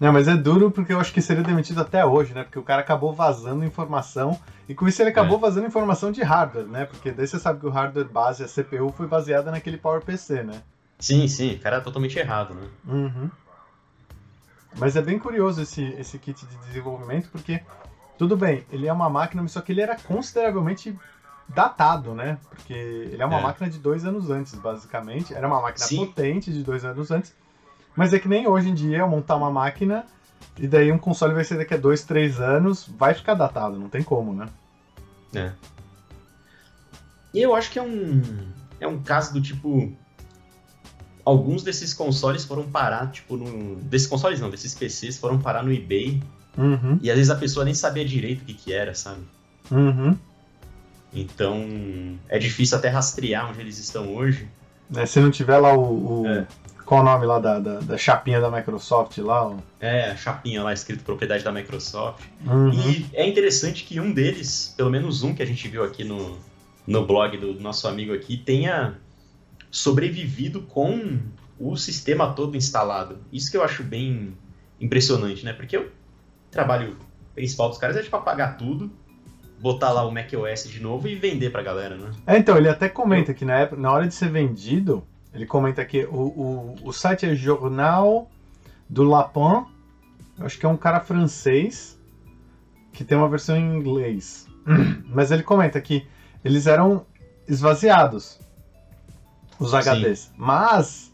Não, 0.00 0.12
mas 0.12 0.28
é 0.28 0.36
duro 0.36 0.70
porque 0.70 0.92
eu 0.92 1.00
acho 1.00 1.12
que 1.12 1.20
seria 1.20 1.42
demitido 1.42 1.80
até 1.80 2.04
hoje, 2.04 2.32
né? 2.32 2.44
Porque 2.44 2.58
o 2.58 2.62
cara 2.62 2.82
acabou 2.82 3.12
vazando 3.12 3.64
informação 3.64 4.38
e 4.68 4.74
com 4.74 4.86
isso 4.86 5.02
ele 5.02 5.10
acabou 5.10 5.38
É. 5.38 5.40
vazando 5.40 5.66
informação 5.66 6.12
de 6.12 6.22
hardware, 6.22 6.66
né? 6.66 6.84
Porque 6.84 7.10
daí 7.10 7.26
você 7.26 7.38
sabe 7.38 7.58
que 7.60 7.66
o 7.66 7.70
hardware 7.70 8.06
base, 8.08 8.44
a 8.44 8.46
CPU, 8.48 8.92
foi 8.96 9.06
baseada 9.08 9.50
naquele 9.50 9.76
PowerPC, 9.76 10.44
né? 10.44 10.62
Sim, 11.00 11.26
sim, 11.26 11.54
o 11.54 11.58
cara 11.60 11.76
é 11.78 11.80
totalmente 11.80 12.16
errado, 12.18 12.54
né? 12.54 12.68
Uhum. 12.86 13.30
Mas 14.76 14.94
é 14.94 15.02
bem 15.02 15.18
curioso 15.18 15.62
esse, 15.62 15.82
esse 15.98 16.18
kit 16.18 16.46
de 16.46 16.56
desenvolvimento, 16.66 17.28
porque, 17.30 17.60
tudo 18.16 18.36
bem, 18.36 18.64
ele 18.70 18.86
é 18.86 18.92
uma 18.92 19.08
máquina, 19.10 19.42
mas 19.42 19.50
só 19.52 19.60
que 19.60 19.72
ele 19.72 19.80
era 19.80 19.96
consideravelmente 19.96 20.96
datado, 21.48 22.14
né? 22.14 22.38
Porque 22.50 22.72
ele 22.74 23.20
é 23.22 23.26
uma 23.26 23.38
É. 23.38 23.42
máquina 23.42 23.68
de 23.68 23.78
dois 23.78 24.04
anos 24.04 24.30
antes, 24.30 24.54
basicamente. 24.54 25.34
Era 25.34 25.46
uma 25.48 25.60
máquina 25.60 25.86
Sim. 25.86 25.96
potente 26.06 26.52
de 26.52 26.62
dois 26.62 26.84
anos 26.84 27.10
antes. 27.10 27.34
Mas 27.98 28.12
é 28.14 28.18
que 28.20 28.28
nem 28.28 28.46
hoje 28.46 28.68
em 28.68 28.74
dia 28.74 28.98
eu 28.98 29.08
montar 29.08 29.34
uma 29.34 29.50
máquina 29.50 30.06
e 30.56 30.68
daí 30.68 30.92
um 30.92 30.98
console 30.98 31.34
vai 31.34 31.42
ser 31.42 31.56
daqui 31.58 31.74
a 31.74 31.76
dois, 31.76 32.04
três 32.04 32.38
anos, 32.40 32.88
vai 32.96 33.12
ficar 33.12 33.34
datado, 33.34 33.76
não 33.76 33.88
tem 33.88 34.04
como, 34.04 34.32
né? 34.32 34.48
É. 35.34 35.50
E 37.34 37.42
eu 37.42 37.56
acho 37.56 37.72
que 37.72 37.78
é 37.78 37.82
um, 37.82 38.22
é 38.78 38.86
um 38.86 39.02
caso 39.02 39.32
do 39.32 39.42
tipo. 39.42 39.92
alguns 41.24 41.64
desses 41.64 41.92
consoles 41.92 42.44
foram 42.44 42.70
parar, 42.70 43.10
tipo, 43.10 43.36
no. 43.36 43.74
Desses 43.82 44.06
consoles 44.06 44.38
não, 44.40 44.48
desses 44.48 44.76
PCs 44.76 45.18
foram 45.18 45.36
parar 45.40 45.64
no 45.64 45.72
eBay. 45.72 46.22
Uhum, 46.56 47.00
E 47.02 47.10
às 47.10 47.16
vezes 47.16 47.30
a 47.30 47.36
pessoa 47.36 47.64
nem 47.64 47.74
sabia 47.74 48.04
direito 48.04 48.42
o 48.42 48.44
que, 48.44 48.54
que 48.54 48.72
era, 48.72 48.94
sabe? 48.94 49.22
uhum. 49.72 50.16
Então 51.12 51.66
é 52.28 52.38
difícil 52.38 52.78
até 52.78 52.88
rastrear 52.88 53.50
onde 53.50 53.60
eles 53.60 53.76
estão 53.78 54.14
hoje. 54.14 54.48
É, 54.94 55.04
se 55.04 55.18
não 55.18 55.32
tiver 55.32 55.58
lá 55.58 55.74
o. 55.74 56.22
o- 56.22 56.26
É. 56.28 56.46
Qual 56.88 57.02
o 57.02 57.04
nome 57.04 57.26
lá 57.26 57.38
da, 57.38 57.60
da, 57.60 57.80
da 57.80 57.98
chapinha 57.98 58.40
da 58.40 58.50
Microsoft 58.50 59.18
lá? 59.18 59.54
É, 59.78 60.12
a 60.12 60.16
chapinha 60.16 60.62
lá 60.62 60.72
escrito 60.72 61.04
propriedade 61.04 61.44
da 61.44 61.52
Microsoft. 61.52 62.24
Uhum. 62.46 62.72
E 62.72 63.04
é 63.12 63.28
interessante 63.28 63.84
que 63.84 64.00
um 64.00 64.10
deles, 64.10 64.72
pelo 64.74 64.88
menos 64.88 65.22
um 65.22 65.34
que 65.34 65.42
a 65.42 65.46
gente 65.46 65.68
viu 65.68 65.84
aqui 65.84 66.02
no, 66.02 66.38
no 66.86 67.06
blog 67.06 67.36
do 67.36 67.60
nosso 67.60 67.86
amigo 67.86 68.14
aqui, 68.14 68.38
tenha 68.38 68.94
sobrevivido 69.70 70.62
com 70.62 71.18
o 71.60 71.76
sistema 71.76 72.32
todo 72.32 72.56
instalado. 72.56 73.18
Isso 73.30 73.50
que 73.50 73.58
eu 73.58 73.62
acho 73.62 73.82
bem 73.82 74.32
impressionante, 74.80 75.44
né? 75.44 75.52
Porque 75.52 75.76
o 75.76 75.90
trabalho 76.50 76.96
principal 77.34 77.68
dos 77.68 77.76
caras 77.76 77.98
é 77.98 78.02
tipo 78.02 78.16
apagar 78.16 78.56
tudo, 78.56 78.90
botar 79.60 79.92
lá 79.92 80.06
o 80.06 80.10
macOS 80.10 80.66
de 80.66 80.80
novo 80.80 81.06
e 81.06 81.14
vender 81.14 81.50
pra 81.50 81.62
galera, 81.62 81.98
né? 81.98 82.12
É, 82.26 82.38
então, 82.38 82.56
ele 82.56 82.70
até 82.70 82.88
comenta 82.88 83.34
que 83.34 83.44
na, 83.44 83.58
época, 83.58 83.78
na 83.78 83.92
hora 83.92 84.08
de 84.08 84.14
ser 84.14 84.30
vendido, 84.30 85.06
ele 85.38 85.46
comenta 85.46 85.84
que 85.84 86.04
o, 86.04 86.16
o, 86.16 86.74
o 86.82 86.92
site 86.92 87.24
é 87.24 87.34
Jornal 87.34 88.28
do 88.88 89.04
Lapin, 89.04 89.66
eu 90.36 90.46
acho 90.46 90.58
que 90.58 90.66
é 90.66 90.68
um 90.68 90.76
cara 90.76 90.98
francês, 90.98 91.96
que 92.92 93.04
tem 93.04 93.16
uma 93.16 93.28
versão 93.28 93.56
em 93.56 93.76
inglês. 93.76 94.48
Mas 95.06 95.30
ele 95.30 95.44
comenta 95.44 95.80
que 95.80 96.04
eles 96.44 96.66
eram 96.66 97.06
esvaziados, 97.46 98.40
os 99.60 99.72
HDs. 99.72 100.32
Mas, 100.36 101.12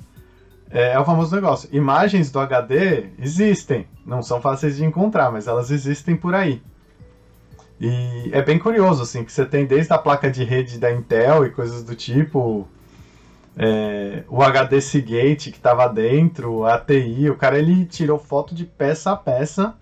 é, 0.70 0.92
é 0.92 0.98
o 0.98 1.04
famoso 1.04 1.34
negócio, 1.34 1.68
imagens 1.70 2.30
do 2.30 2.40
HD 2.40 3.10
existem, 3.18 3.86
não 4.06 4.22
são 4.22 4.40
fáceis 4.40 4.76
de 4.76 4.84
encontrar, 4.86 5.30
mas 5.30 5.46
elas 5.46 5.70
existem 5.70 6.16
por 6.16 6.34
aí. 6.34 6.62
E 7.78 8.30
é 8.32 8.40
bem 8.40 8.58
curioso, 8.58 9.02
assim, 9.02 9.22
que 9.22 9.32
você 9.32 9.44
tem 9.44 9.66
desde 9.66 9.92
a 9.92 9.98
placa 9.98 10.30
de 10.30 10.44
rede 10.44 10.78
da 10.78 10.90
Intel 10.90 11.44
e 11.44 11.50
coisas 11.50 11.82
do 11.84 11.94
tipo, 11.94 12.66
é, 13.56 14.24
o 14.28 14.42
HD 14.42 14.80
Seagate 14.80 15.50
que 15.50 15.56
estava 15.56 15.88
dentro, 15.88 16.64
a 16.64 16.74
ATI, 16.74 17.30
o 17.30 17.36
cara 17.36 17.58
ele 17.58 17.84
tirou 17.84 18.18
foto 18.18 18.54
de 18.54 18.64
peça 18.64 19.12
a 19.12 19.16
peça 19.16 19.74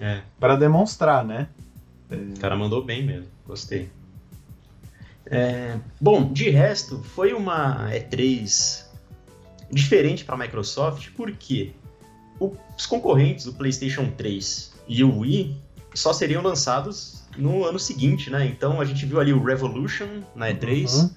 É, 0.00 0.20
para 0.38 0.56
demonstrar, 0.56 1.24
né? 1.24 1.48
o 2.10 2.38
cara 2.38 2.54
mandou 2.54 2.84
bem 2.84 3.04
mesmo, 3.04 3.28
gostei. 3.46 3.88
É, 5.28 5.76
bom, 6.00 6.32
de 6.32 6.50
resto, 6.50 7.02
foi 7.02 7.32
uma 7.32 7.90
E3 7.90 8.84
diferente 9.70 10.24
para 10.24 10.36
a 10.36 10.38
Microsoft, 10.38 11.08
porque 11.16 11.72
os 12.38 12.86
concorrentes 12.86 13.44
do 13.44 13.52
PlayStation 13.54 14.08
3 14.16 14.72
e 14.86 15.02
o 15.02 15.18
Wii 15.20 15.56
só 15.94 16.12
seriam 16.12 16.42
lançados 16.42 17.24
no 17.36 17.64
ano 17.64 17.78
seguinte, 17.78 18.30
né? 18.30 18.46
Então 18.46 18.80
a 18.80 18.84
gente 18.84 19.04
viu 19.04 19.18
ali 19.18 19.32
o 19.32 19.42
Revolution 19.42 20.22
na 20.34 20.50
E3 20.50 20.94
Uhum. 20.94 21.10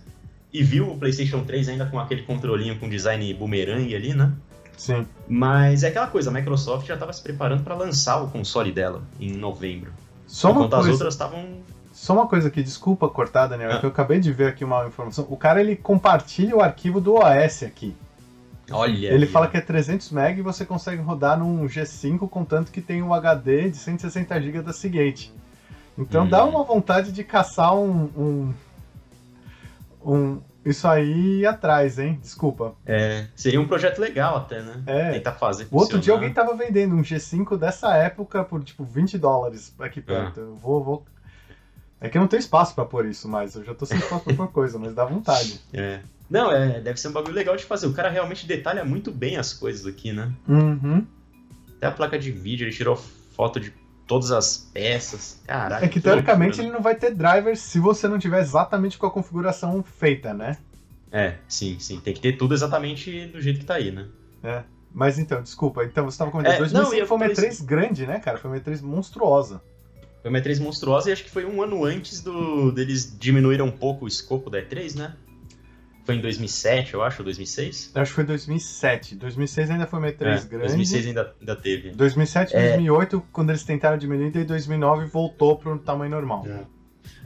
E 0.53 0.63
viu 0.63 0.89
o 0.91 0.98
PlayStation 0.98 1.44
3 1.44 1.70
ainda 1.70 1.86
com 1.86 2.00
aquele 2.00 2.24
controlinho 2.24 2.77
com 2.79 2.89
design 2.89 3.34
boomerang 3.34 3.96
ali, 3.96 4.13
né? 4.13 4.32
Sim. 4.77 5.06
Mas 5.27 5.84
é 5.84 5.89
aquela 5.89 6.08
coisa, 6.08 6.29
a 6.29 6.34
Microsoft 6.34 6.88
já 6.88 6.94
estava 6.94 7.12
se 7.13 7.22
preparando 7.22 7.63
para 7.63 7.75
lançar 7.75 8.22
o 8.24 8.29
console 8.29 8.72
dela 8.72 9.01
em 9.20 9.32
novembro. 9.34 9.91
Só 10.25 10.51
uma 10.51 10.62
enquanto 10.62 10.74
as 10.75 10.79
coisa, 10.82 10.91
outras 10.94 11.13
estavam. 11.13 11.46
só 11.91 12.13
uma 12.13 12.27
coisa 12.27 12.48
aqui, 12.48 12.63
desculpa 12.63 13.08
cortar, 13.10 13.48
Daniel, 13.48 13.72
é 13.72 13.74
Ah. 13.75 13.79
que 13.79 13.86
eu 13.86 13.89
acabei 13.89 14.20
de 14.20 14.32
ver 14.32 14.48
aqui 14.48 14.63
uma 14.63 14.88
informação. 14.88 15.27
O 15.29 15.36
cara 15.36 15.60
ele 15.60 15.75
compartilha 15.75 16.56
o 16.56 16.62
arquivo 16.62 17.01
do 17.01 17.15
OS 17.15 17.63
aqui. 17.63 17.94
Olha. 18.72 19.08
Ele 19.13 19.25
aí, 19.25 19.32
fala 19.32 19.48
que 19.48 19.58
é 19.58 19.62
300 19.62 20.12
MB 20.12 20.39
e 20.39 20.41
você 20.44 20.63
consegue 20.63 21.01
rodar 21.01 21.38
num 21.38 21.65
G5 21.68 22.29
contanto 22.29 22.72
que 22.72 22.82
tem 22.82 23.01
o 23.01 23.13
HD 23.13 23.70
de 23.72 23.77
160 23.77 24.39
GB 24.39 24.62
da 24.62 24.72
Seagate. 24.72 25.34
Então 25.98 26.24
Hum. 26.24 26.29
dá 26.29 26.46
uma 26.46 26.63
vontade 26.63 27.12
de 27.12 27.24
caçar 27.24 27.75
um, 27.75 28.03
um, 28.15 28.53
um- 30.03 30.41
isso 30.65 30.88
aí 30.88 31.46
atrás, 31.46 31.98
hein? 31.98 32.20
Desculpa. 32.22 32.75
É, 32.86 33.25
seria 33.36 33.60
um 33.62 33.68
projeto 33.68 34.00
legal 34.00 34.38
até, 34.38 34.62
né? 34.62 34.84
É. 34.86 35.12
Tentar 35.13 35.34
fazer. 35.34 35.68
O 35.72 35.77
outro 35.77 35.98
dia 36.00 36.13
alguém 36.13 36.34
tava 36.34 36.56
vendendo 36.56 36.96
um 36.96 37.01
G5 37.01 37.58
dessa 37.58 37.96
época 37.96 38.44
por 38.44 38.63
tipo 38.63 38.84
20 38.84 39.18
dólares 39.18 39.74
aqui 39.79 40.01
perto. 40.01 40.39
Eu 40.39 40.56
vou, 40.56 40.84
vou. 40.84 41.06
É 42.01 42.08
que 42.10 42.18
eu 42.18 42.22
não 42.22 42.27
tenho 42.27 42.39
espaço 42.39 42.75
pra 42.75 42.86
pôr 42.86 43.06
isso 43.06 43.27
mais. 43.27 43.56
Eu 43.56 43.63
já 43.63 43.74
tô 43.74 43.86
sem 43.86 43.98
espaço 43.98 44.24
pra 44.25 44.34
pôr 44.34 44.48
coisa, 44.50 44.77
mas 44.77 44.94
dá 44.94 45.06
vontade. 45.06 45.60
É. 45.74 46.01
Não, 46.29 46.51
é, 46.51 46.79
deve 46.79 47.00
ser 47.00 47.08
um 47.08 47.12
bagulho 47.12 47.34
legal 47.34 47.56
de 47.56 47.63
fazer. 47.65 47.88
O 47.88 47.94
cara 47.94 48.08
realmente 48.08 48.46
detalha 48.46 48.86
muito 48.86 49.12
bem 49.12 49.38
as 49.38 49.51
coisas 49.51 49.88
aqui, 49.88 50.13
né? 50.13 50.32
Uhum. 50.48 51.03
Até 51.77 51.88
a 51.88 51.91
placa 51.91 52.20
de 52.20 52.32
vídeo, 52.32 52.65
ele 52.65 52.72
tirou 52.75 52.96
foto 52.96 53.60
de 53.60 53.74
todas 54.10 54.32
as 54.32 54.58
peças. 54.58 55.39
Caraca. 55.46 55.86
É 55.86 55.88
que 55.88 56.01
teoricamente 56.01 56.58
loucura, 56.58 56.68
ele 56.68 56.74
não 56.74 56.82
vai 56.82 56.96
ter 56.96 57.13
drivers 57.13 57.60
se 57.60 57.80
você 57.80 58.08
não 58.08 58.18
tiver 58.18 58.42
exatamente 58.42 58.98
com 58.98 59.06
a 59.06 59.12
configuração 59.12 59.84
feita, 59.84 60.34
né? 60.34 60.39
né? 60.39 60.58
É, 61.12 61.36
sim, 61.48 61.78
sim. 61.80 62.00
Tem 62.00 62.13
que 62.13 62.20
ter 62.20 62.34
tudo 62.34 62.56
exatamente 62.56 63.28
do 63.28 63.39
jeito 63.39 63.60
que 63.60 63.66
tá 63.66 63.75
aí, 63.75 63.92
né? 63.92 64.08
É. 64.44 64.63
Mas 64.92 65.20
então, 65.20 65.44
desculpa, 65.44 65.84
então 65.84 66.06
você 66.06 66.16
estava 66.16 66.32
comentando, 66.32 66.54
É, 66.54 66.58
2005 66.58 67.00
não, 67.00 67.08
foi 67.08 67.18
uma 67.18 67.36
falei 67.36 67.50
E3 67.51 67.63
grande, 67.63 68.08
né, 68.08 68.20
cara? 68.20 68.39
Foi 68.39 68.50
uma 68.50 68.60
E3 68.60 68.82
monstruosa. 68.82 69.62
Foi 70.24 70.32
uma 70.32 70.39
E3 70.39 70.60
monstruosa 70.60 71.10
e 71.10 71.13
acho 71.13 71.24
que 71.24 71.30
foi 71.30 71.46
um 71.46 71.62
ano 71.62 71.86
antes 71.86 72.22
do 72.22 72.72
deles 72.72 73.16
diminuíram 73.18 73.68
um 73.68 73.72
pouco 73.72 74.06
o 74.06 74.08
escopo 74.08 74.50
da 74.50 74.60
E3, 74.60 74.96
né? 74.96 75.13
Foi 76.10 76.16
em 76.16 76.22
2007, 76.22 76.96
eu 76.96 77.04
acho, 77.04 77.20
ou 77.22 77.24
2006? 77.25 77.92
Eu 77.94 78.01
acho 78.01 78.10
que 78.10 78.16
foi 78.16 78.24
2007. 78.24 79.13
2006 79.16 79.70
ainda 79.70 79.86
foi 79.86 80.00
uma 80.00 80.08
E3 80.08 80.12
É, 80.22 80.46
grande. 80.46 80.58
2006 80.58 81.06
ainda, 81.06 81.36
ainda 81.39 81.56
teve. 81.56 81.92
2007 81.92 82.56
É. 82.56 82.60
2008, 82.70 83.24
quando 83.32 83.51
eles 83.51 83.63
tentaram 83.63 83.96
diminuir, 83.96 84.32
daí 84.32 84.44
2009 84.44 85.06
voltou 85.06 85.56
para 85.56 85.72
o 85.72 85.78
tamanho 85.78 86.10
normal. 86.10 86.48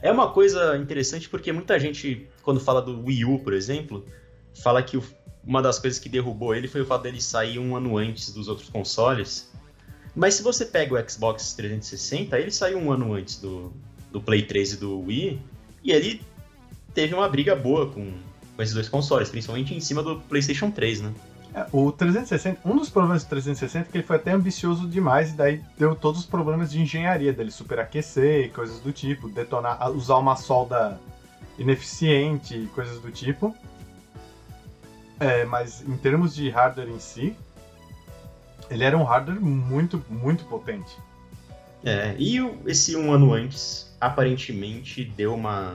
É 0.02 0.12
uma 0.12 0.30
coisa 0.30 0.76
interessante 0.76 1.30
porque 1.30 1.50
muita 1.50 1.80
gente, 1.80 2.28
quando 2.42 2.60
fala 2.60 2.82
do 2.82 3.02
Wii 3.06 3.24
U, 3.24 3.38
por 3.38 3.54
exemplo, 3.54 4.04
fala 4.62 4.82
que 4.82 4.98
o- 4.98 5.04
uma 5.42 5.62
das 5.62 5.78
coisas 5.78 5.98
que 5.98 6.10
derrubou 6.10 6.54
ele 6.54 6.68
foi 6.68 6.82
o 6.82 6.84
fato 6.84 7.04
dele 7.04 7.22
sair 7.22 7.58
um 7.58 7.74
ano 7.74 7.96
antes 7.96 8.34
dos 8.34 8.48
outros 8.48 8.68
consoles. 8.68 9.50
Mas 10.14 10.34
se 10.34 10.42
você 10.42 10.66
pega 10.66 10.94
o 10.94 11.10
Xbox 11.10 11.54
360, 11.54 12.38
ele 12.38 12.50
saiu 12.50 12.76
um 12.76 12.92
ano 12.92 13.14
antes 13.14 13.40
do, 13.40 13.72
do 14.12 14.20
Play 14.20 14.42
3 14.42 14.74
e 14.74 14.76
do 14.76 15.00
Wii, 15.00 15.40
e 15.82 15.90
ele 15.90 16.20
teve 16.92 17.14
uma 17.14 17.26
briga 17.30 17.56
boa 17.56 17.90
com, 17.90 18.12
com 18.56 18.62
esses 18.62 18.74
dois 18.74 18.88
consoles, 18.88 19.28
principalmente 19.28 19.74
em 19.74 19.80
cima 19.80 20.02
do 20.02 20.20
PlayStation 20.20 20.70
3, 20.70 21.02
né? 21.02 21.12
É, 21.54 21.66
O 21.72 21.92
360, 21.92 22.60
um 22.64 22.76
dos 22.76 22.90
problemas 22.90 23.22
do 23.24 23.28
360 23.28 23.88
é 23.88 23.90
que 23.90 23.98
ele 23.98 24.04
foi 24.04 24.16
até 24.16 24.32
ambicioso 24.32 24.88
demais 24.88 25.30
e 25.30 25.34
daí 25.34 25.60
deu 25.78 25.94
todos 25.94 26.20
os 26.20 26.26
problemas 26.26 26.70
de 26.70 26.80
engenharia 26.80 27.32
dele, 27.32 27.50
superaquecer 27.50 28.46
e 28.46 28.48
coisas 28.48 28.80
do 28.80 28.92
tipo, 28.92 29.28
detonar, 29.28 29.90
usar 29.92 30.16
uma 30.16 30.36
solda 30.36 30.98
ineficiente 31.58 32.56
e 32.56 32.66
coisas 32.66 33.00
do 33.00 33.10
tipo. 33.10 33.54
É, 35.20 35.44
mas 35.44 35.80
em 35.86 35.96
termos 35.96 36.34
de 36.34 36.50
hardware 36.50 36.88
em 36.88 36.98
si, 36.98 37.36
ele 38.68 38.82
era 38.82 38.98
um 38.98 39.04
hardware 39.04 39.40
muito, 39.40 40.04
muito 40.10 40.44
potente. 40.44 40.96
É, 41.84 42.16
e 42.18 42.38
esse 42.66 42.96
um 42.96 43.12
ano 43.12 43.32
antes, 43.32 43.94
aparentemente, 44.00 45.04
deu 45.04 45.34
uma, 45.34 45.74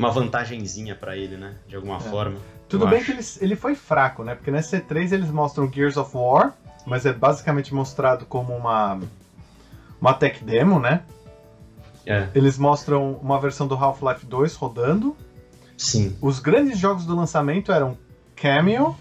uma 0.00 0.10
vantagenzinha 0.10 0.94
pra 0.94 1.16
ele, 1.16 1.36
né? 1.36 1.54
De 1.68 1.76
alguma 1.76 1.96
É. 1.96 2.00
forma. 2.00 2.38
Tudo 2.68 2.86
bem 2.86 2.98
acho. 2.98 3.06
que 3.06 3.12
ele, 3.12 3.26
ele 3.40 3.56
foi 3.56 3.74
fraco, 3.74 4.22
né? 4.24 4.34
Porque 4.34 4.50
nessa 4.50 4.80
C3 4.80 5.12
eles 5.12 5.30
mostram 5.30 5.70
Gears 5.70 5.96
of 5.96 6.16
War, 6.16 6.54
mas 6.86 7.04
é 7.06 7.12
basicamente 7.12 7.74
mostrado 7.74 8.24
como 8.26 8.54
uma, 8.56 9.00
uma 10.00 10.14
tech 10.14 10.42
demo, 10.44 10.78
né? 10.78 11.02
É, 12.06 12.28
Eles 12.34 12.56
mostram 12.58 13.12
uma 13.22 13.38
versão 13.38 13.66
do 13.68 13.74
Half-Life 13.74 14.24
2 14.26 14.54
rodando. 14.54 15.16
sim. 15.76 16.16
Os 16.20 16.38
grandes 16.40 16.78
jogos 16.78 17.04
do 17.04 17.14
lançamento 17.14 17.70
eram 17.72 17.96
Cameo, 18.34 18.96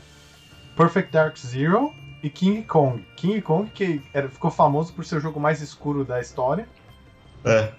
Perfect 0.75 1.11
Dark 1.11 1.37
Zero 1.37 1.91
e 2.21 2.29
King 2.29 2.61
Kong. 2.63 3.05
King 3.15 3.41
Kong 3.41 3.69
que 3.69 4.01
era, 4.13 4.27
ficou 4.29 4.51
famoso 4.51 4.91
por 4.93 5.05
ser 5.05 5.15
o 5.17 5.19
jogo 5.21 5.39
mais 5.39 5.61
escuro 5.61 6.03
da 6.03 6.19
história 6.19 6.67
É. 7.45 7.71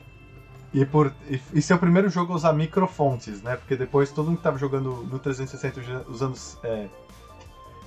e 0.73 0.85
por 0.85 1.13
e, 1.29 1.41
e 1.55 1.63
ser 1.63 1.75
o 1.75 1.79
primeiro 1.79 2.09
jogo 2.09 2.33
a 2.33 2.37
usar 2.37 2.53
microfontes, 2.53 3.43
né? 3.43 3.57
Porque 3.57 3.77
depois 3.77 4.11
todo 4.11 4.27
mundo 4.27 4.37
que 4.39 4.43
tava 4.43 4.59
jogando 4.59 5.07
no 5.11 5.19
360 5.19 5.81
usa- 5.81 6.05
usando 6.09 6.39
é, 6.63 6.89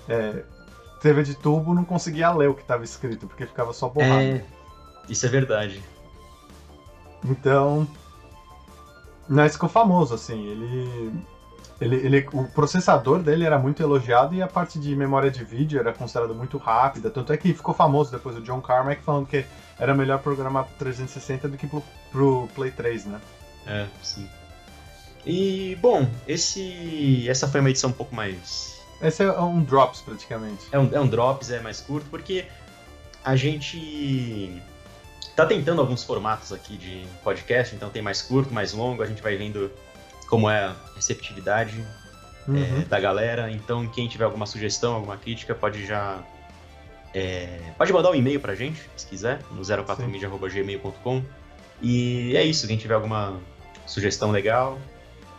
é, 0.09 0.43
TV 1.01 1.23
de 1.23 1.35
tubo 1.35 1.73
não 1.73 1.85
conseguia 1.85 2.31
ler 2.31 2.49
o 2.49 2.53
que 2.53 2.61
estava 2.61 2.83
escrito 2.83 3.27
porque 3.27 3.45
ficava 3.45 3.71
só 3.73 3.87
borrado. 3.89 4.21
É, 4.21 4.45
isso 5.07 5.25
é 5.25 5.29
verdade. 5.29 5.81
Então, 7.25 7.87
mas 9.29 9.53
ficou 9.53 9.69
famoso, 9.69 10.13
assim, 10.13 10.45
ele, 10.45 11.13
ele, 11.83 11.95
ele- 12.05 12.29
O 12.33 12.45
processador 12.47 13.19
dele 13.19 13.45
era 13.45 13.57
muito 13.59 13.81
elogiado 13.81 14.33
e 14.33 14.41
a 14.41 14.47
parte 14.47 14.79
de 14.79 14.95
memória 14.95 15.29
de 15.29 15.43
vídeo 15.43 15.79
era 15.79 15.91
considerada 15.93 16.33
muito 16.33 16.57
rápida. 16.57 17.09
Tanto 17.09 17.33
é 17.33 17.37
que 17.37 17.53
ficou 17.53 17.73
famoso 17.73 18.11
depois 18.11 18.35
o 18.37 18.41
John 18.41 18.61
Carmack 18.61 19.03
falando 19.03 19.27
que 19.27 19.45
era 19.79 19.93
melhor 19.93 20.19
programar 20.19 20.65
pro 20.65 20.75
360 20.77 21.47
do 21.47 21.57
que 21.57 21.67
pro, 21.67 21.83
pro 22.11 22.47
Play 22.55 22.71
3, 22.71 23.05
né? 23.05 23.19
É, 23.65 23.87
sim. 24.01 24.27
E, 25.25 25.77
bom, 25.81 26.07
esse, 26.27 27.27
essa 27.29 27.47
foi 27.47 27.59
uma 27.61 27.69
edição 27.69 27.89
um 27.89 27.93
pouco 27.93 28.13
mais 28.13 28.77
Esse 29.01 29.23
é 29.23 29.39
um 29.41 29.63
drops 29.63 30.01
praticamente. 30.01 30.65
É 30.71 30.77
um, 30.77 30.89
é 30.91 30.99
um 30.99 31.07
drops, 31.07 31.49
é 31.49 31.59
mais 31.61 31.79
curto, 31.79 32.07
porque 32.09 32.45
a 33.23 33.35
gente 33.35 34.61
tá 35.35 35.45
tentando 35.45 35.79
alguns 35.81 36.03
formatos 36.03 36.51
aqui 36.51 36.75
de 36.77 37.05
podcast, 37.23 37.73
então 37.75 37.89
tem 37.89 38.01
mais 38.01 38.21
curto, 38.21 38.53
mais 38.53 38.73
longo, 38.73 39.01
a 39.01 39.05
gente 39.05 39.21
vai 39.21 39.35
vendo 39.37 39.71
como 40.33 40.49
é 40.49 40.63
a 40.63 40.75
receptividade 40.95 41.85
uhum. 42.47 42.57
é, 42.57 42.85
da 42.85 42.99
galera. 42.99 43.51
Então, 43.51 43.85
quem 43.85 44.07
tiver 44.07 44.23
alguma 44.23 44.47
sugestão, 44.47 44.95
alguma 44.95 45.15
crítica, 45.15 45.53
pode 45.53 45.85
já. 45.85 46.23
É, 47.13 47.59
pode 47.77 47.93
mandar 47.93 48.09
um 48.09 48.15
e-mail 48.15 48.39
pra 48.39 48.55
gente, 48.55 48.81
se 48.97 49.05
quiser, 49.05 49.41
no 49.51 49.61
04media.gmail.com. 49.61 51.21
E 51.83 52.35
é 52.35 52.43
isso, 52.43 52.65
quem 52.65 52.77
tiver 52.77 52.95
alguma 52.95 53.39
sugestão 53.85 54.31
legal, 54.31 54.79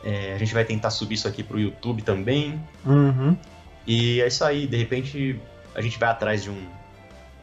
é, 0.04 0.32
a 0.32 0.38
gente 0.38 0.54
vai 0.54 0.64
tentar 0.64 0.90
subir 0.90 1.16
isso 1.16 1.26
aqui 1.26 1.42
pro 1.42 1.58
YouTube 1.58 2.02
também. 2.02 2.62
Uhum. 2.86 3.36
E 3.84 4.20
é 4.20 4.28
isso 4.28 4.44
aí, 4.44 4.64
de 4.64 4.76
repente 4.76 5.40
a 5.74 5.80
gente 5.80 5.98
vai 5.98 6.10
atrás 6.10 6.44
de 6.44 6.50
um, 6.50 6.68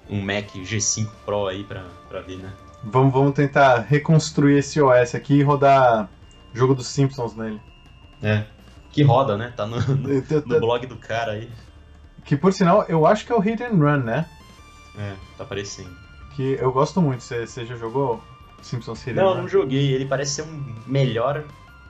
um 0.09 0.21
Mac 0.21 0.47
G5 0.55 1.09
Pro 1.25 1.47
aí 1.47 1.65
pra, 1.65 1.83
pra 2.07 2.21
ver, 2.21 2.37
né? 2.37 2.49
Vamos, 2.81 3.11
vamos 3.11 3.33
tentar 3.33 3.79
reconstruir 3.79 4.59
esse 4.59 4.81
OS 4.81 5.15
aqui 5.15 5.33
e 5.33 5.43
rodar 5.43 6.09
jogo 6.53 6.75
dos 6.75 6.87
Simpsons 6.87 7.35
nele. 7.35 7.59
É. 8.21 8.45
Que 8.91 9.03
roda, 9.03 9.37
né? 9.37 9.53
Tá 9.55 9.65
no, 9.65 9.79
no, 9.79 10.45
no 10.45 10.59
blog 10.59 10.85
do 10.85 10.97
cara 10.97 11.33
aí. 11.33 11.49
Que 12.25 12.35
por 12.35 12.53
sinal, 12.53 12.85
eu 12.87 13.05
acho 13.05 13.25
que 13.25 13.31
é 13.31 13.35
o 13.35 13.39
Hit 13.39 13.63
and 13.63 13.77
Run, 13.77 14.03
né? 14.03 14.25
É, 14.97 15.15
tá 15.37 15.43
aparecendo. 15.43 15.95
Que 16.35 16.57
eu 16.59 16.71
gosto 16.71 17.01
muito. 17.01 17.23
Você, 17.23 17.47
você 17.47 17.65
já 17.65 17.75
jogou 17.75 18.21
Simpsons 18.61 19.01
Hit 19.03 19.15
Não, 19.15 19.29
Run? 19.29 19.41
não 19.41 19.47
joguei. 19.47 19.93
Ele 19.93 20.05
parece 20.05 20.31
ser 20.35 20.41
um 20.43 20.75
melhor 20.85 21.43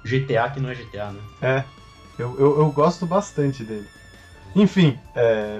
GTA 0.04 0.50
que 0.54 0.60
não 0.60 0.70
é 0.70 0.76
GTA, 0.76 1.12
né? 1.12 1.20
É. 1.42 1.64
Eu, 2.18 2.36
eu, 2.40 2.60
eu 2.60 2.72
gosto 2.72 3.06
bastante 3.06 3.64
dele. 3.64 3.88
Enfim, 4.56 5.00
é, 5.16 5.60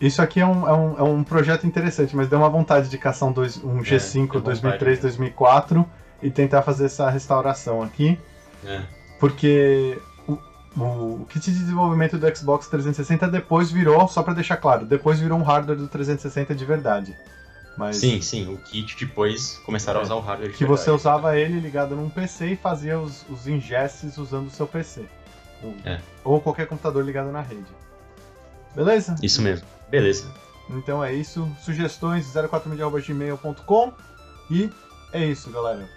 isso 0.00 0.20
aqui 0.20 0.40
é 0.40 0.46
um, 0.46 0.68
é, 0.68 0.72
um, 0.72 0.98
é 0.98 1.02
um 1.02 1.24
projeto 1.24 1.66
interessante, 1.66 2.14
mas 2.14 2.28
deu 2.28 2.38
uma 2.38 2.48
vontade 2.48 2.88
de 2.88 2.98
caçar 2.98 3.28
um, 3.28 3.32
dois, 3.32 3.62
um 3.62 3.80
G5 3.80 4.36
é, 4.36 4.40
2003, 4.40 5.00
2004 5.00 5.88
e 6.22 6.30
tentar 6.30 6.62
fazer 6.62 6.86
essa 6.86 7.08
restauração 7.08 7.82
aqui. 7.82 8.18
É. 8.64 8.82
Porque 9.20 10.00
o, 10.26 10.38
o, 10.76 11.26
kit 11.28 11.50
de 11.50 11.58
desenvolvimento 11.58 12.18
do 12.18 12.36
Xbox 12.36 12.66
360 12.68 13.28
depois 13.28 13.70
virou, 13.70 14.06
só 14.08 14.22
para 14.22 14.34
deixar 14.34 14.56
claro, 14.56 14.86
depois 14.86 15.20
virou 15.20 15.38
um 15.38 15.42
hardware 15.42 15.78
do 15.78 15.88
360 15.88 16.54
de 16.54 16.64
verdade. 16.64 17.16
Mas, 17.76 17.96
sim, 17.96 18.20
sim, 18.20 18.52
o 18.52 18.58
kit 18.58 18.96
depois 19.06 19.60
começaram 19.64 20.00
é, 20.00 20.02
a 20.02 20.06
usar 20.06 20.14
o 20.16 20.20
hardware 20.20 20.50
de 20.50 20.56
Que 20.56 20.64
verdade. 20.64 20.84
você 20.84 20.90
usava 20.90 21.38
ele 21.38 21.60
ligado 21.60 21.94
num 21.94 22.10
PC 22.10 22.48
e 22.48 22.56
fazia 22.56 22.98
os, 22.98 23.24
os 23.28 23.46
ingestes 23.46 24.18
usando 24.18 24.48
o 24.48 24.50
seu 24.50 24.66
PC. 24.66 25.04
É. 25.84 26.00
Ou 26.24 26.40
qualquer 26.40 26.66
computador 26.66 27.04
ligado 27.04 27.30
na 27.30 27.40
rede. 27.40 27.66
Beleza? 28.74 29.14
Isso 29.22 29.42
mesmo. 29.42 29.66
Beleza. 29.88 30.32
Então 30.70 31.02
é 31.02 31.12
isso. 31.12 31.48
Sugestões 31.60 32.26
04media.gmail.com 32.26 33.92
e 34.50 34.70
é 35.12 35.24
isso, 35.24 35.50
galera. 35.50 35.88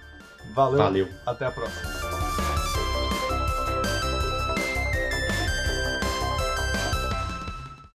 Valeu. 0.54 0.78
Valeu. 0.78 1.10
Até 1.26 1.46
a 1.46 1.52
próxima. 1.52 2.11